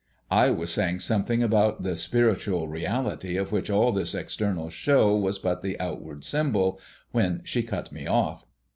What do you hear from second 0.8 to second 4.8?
something about the spiritual reality of which all this external